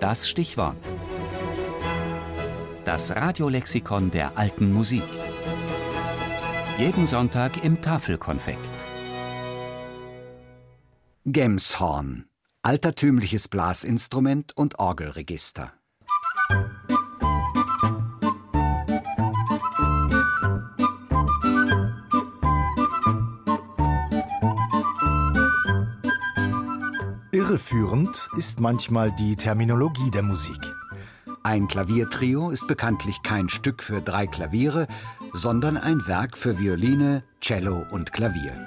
Das 0.00 0.28
Stichwort. 0.28 0.76
Das 2.84 3.16
Radiolexikon 3.16 4.10
der 4.10 4.36
alten 4.36 4.72
Musik. 4.72 5.02
Jeden 6.78 7.06
Sonntag 7.06 7.64
im 7.64 7.80
Tafelkonfekt. 7.80 8.58
Gemshorn. 11.24 12.26
Altertümliches 12.62 13.48
Blasinstrument 13.48 14.54
und 14.54 14.78
Orgelregister. 14.78 15.72
Irreführend 27.48 28.28
ist 28.36 28.58
manchmal 28.58 29.12
die 29.12 29.36
Terminologie 29.36 30.10
der 30.10 30.24
Musik. 30.24 30.58
Ein 31.44 31.68
Klaviertrio 31.68 32.50
ist 32.50 32.66
bekanntlich 32.66 33.22
kein 33.22 33.48
Stück 33.48 33.84
für 33.84 34.02
drei 34.02 34.26
Klaviere, 34.26 34.88
sondern 35.32 35.76
ein 35.76 36.08
Werk 36.08 36.36
für 36.36 36.58
Violine, 36.58 37.22
Cello 37.40 37.86
und 37.92 38.12
Klavier. 38.12 38.66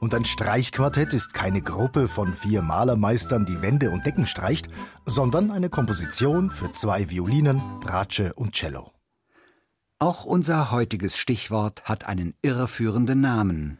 Und 0.00 0.14
ein 0.14 0.24
Streichquartett 0.24 1.12
ist 1.12 1.34
keine 1.34 1.60
Gruppe 1.60 2.08
von 2.08 2.32
vier 2.32 2.62
Malermeistern, 2.62 3.44
die 3.44 3.60
Wände 3.60 3.90
und 3.90 4.06
Decken 4.06 4.24
streicht, 4.24 4.70
sondern 5.04 5.50
eine 5.50 5.68
Komposition 5.68 6.50
für 6.50 6.70
zwei 6.70 7.10
Violinen, 7.10 7.60
Bratsche 7.80 8.32
und 8.32 8.52
Cello. 8.52 8.90
Auch 9.98 10.24
unser 10.24 10.70
heutiges 10.70 11.18
Stichwort 11.18 11.84
hat 11.84 12.06
einen 12.06 12.32
irreführenden 12.40 13.20
Namen. 13.20 13.78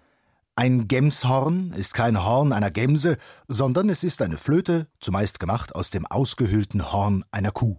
Ein 0.60 0.88
Gemshorn 0.88 1.72
ist 1.76 1.94
kein 1.94 2.24
Horn 2.24 2.52
einer 2.52 2.72
Gemse, 2.72 3.16
sondern 3.46 3.88
es 3.88 4.02
ist 4.02 4.20
eine 4.22 4.36
Flöte, 4.36 4.88
zumeist 4.98 5.38
gemacht 5.38 5.76
aus 5.76 5.90
dem 5.90 6.04
ausgehöhlten 6.04 6.90
Horn 6.90 7.22
einer 7.30 7.52
Kuh. 7.52 7.76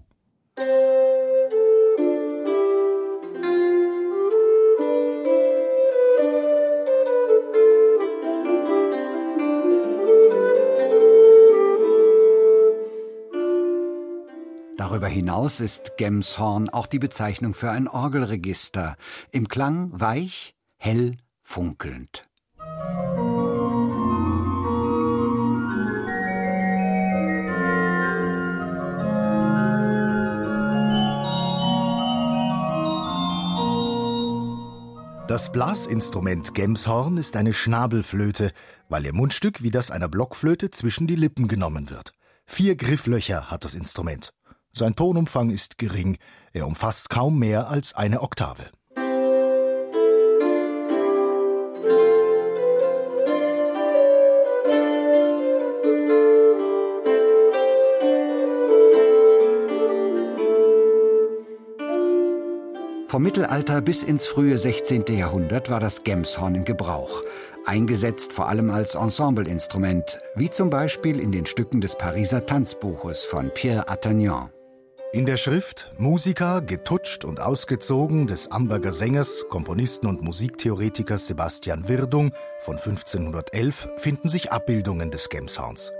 Darüber 14.78 15.10
hinaus 15.10 15.60
ist 15.60 15.98
Gemshorn 15.98 16.70
auch 16.70 16.88
die 16.88 17.00
Bezeichnung 17.00 17.54
für 17.54 17.72
ein 17.72 17.90
Orgelregister, 17.90 18.96
im 19.32 19.50
Klang 19.50 19.92
weich, 19.92 20.56
hell, 20.78 21.18
funkelnd. 21.44 22.29
Das 35.30 35.52
Blasinstrument 35.52 36.56
Gemshorn 36.56 37.18
ist 37.18 37.36
eine 37.36 37.54
Schnabelflöte, 37.54 38.52
weil 38.88 39.06
ihr 39.06 39.14
Mundstück 39.14 39.62
wie 39.62 39.70
das 39.70 39.92
einer 39.92 40.08
Blockflöte 40.08 40.72
zwischen 40.72 41.06
die 41.06 41.16
Lippen 41.16 41.48
genommen 41.48 41.92
wird. 41.92 42.14
Vier 42.48 42.76
Grifflöcher 42.76 43.52
hat 43.52 43.64
das 43.64 43.76
Instrument. 43.76 44.34
Sein 44.72 44.96
Tonumfang 44.96 45.52
ist 45.52 45.78
gering, 45.78 46.18
er 46.52 46.66
umfasst 46.66 47.12
kaum 47.12 47.38
mehr 47.38 47.70
als 47.70 47.94
eine 47.94 48.24
Oktave. 48.24 48.72
Vom 63.10 63.24
Mittelalter 63.24 63.82
bis 63.82 64.04
ins 64.04 64.28
frühe 64.28 64.60
16. 64.60 65.06
Jahrhundert 65.08 65.72
war 65.72 65.80
das 65.80 66.04
Gemshorn 66.04 66.54
in 66.54 66.64
Gebrauch, 66.64 67.24
eingesetzt 67.66 68.34
vor 68.34 68.50
allem 68.50 68.70
als 68.70 68.94
Ensembleinstrument, 68.94 70.20
wie 70.36 70.52
zum 70.52 70.70
Beispiel 70.70 71.20
in 71.20 71.32
den 71.32 71.48
Stücken 71.48 71.82
des 71.82 71.98
Pariser 71.98 72.46
Tanzbuches 72.46 73.24
von 73.24 73.50
Pierre 73.50 73.90
Attagnan. 73.90 74.52
In 75.12 75.26
der 75.26 75.38
Schrift 75.38 75.92
Musiker, 75.98 76.62
getutscht 76.62 77.26
und 77.26 77.42
ausgezogen 77.42 78.28
des 78.28 78.52
Amberger 78.52 78.92
Sängers, 78.92 79.46
Komponisten 79.50 80.06
und 80.06 80.22
Musiktheoretikers 80.22 81.26
Sebastian 81.26 81.90
Wirdung 81.90 82.32
von 82.60 82.78
1511 82.78 83.88
finden 83.98 84.30
sich 84.30 84.52
Abbildungen 84.52 85.10
des 85.10 85.30
Gemshorns. 85.30 85.92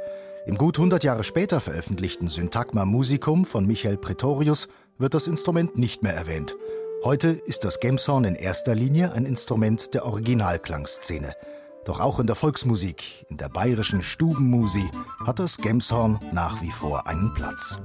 Im 0.46 0.60
gut 0.60 0.78
100 0.78 1.04
Jahre 1.04 1.24
später 1.24 1.60
veröffentlichten 1.60 2.28
Syntagma 2.28 2.86
Musicum 2.86 3.46
von 3.46 3.66
Michael 3.66 3.98
Pretorius 3.98 4.68
wird 5.00 5.16
das 5.16 5.26
Instrument 5.26 5.76
nicht 5.76 6.04
mehr 6.04 6.14
erwähnt. 6.14 6.56
Heute 7.02 7.30
ist 7.30 7.64
das 7.64 7.80
Gemshorn 7.80 8.26
in 8.26 8.36
erster 8.36 8.76
Linie 8.76 9.14
ein 9.14 9.26
Instrument 9.26 9.94
der 9.94 10.06
Originalklangszene. 10.06 11.34
Doch 11.86 12.02
auch 12.02 12.20
in 12.20 12.28
der 12.28 12.36
Volksmusik, 12.36 13.26
in 13.30 13.38
der 13.38 13.48
bayerischen 13.48 14.02
Stubenmusi, 14.02 14.84
hat 15.26 15.40
das 15.40 15.58
Gemshorn 15.58 16.20
nach 16.34 16.62
wie 16.62 16.72
vor 16.72 17.08
einen 17.08 17.34
Platz. 17.34 17.80